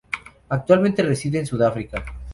[0.49, 2.03] Actualmente reside en Sudáfrica.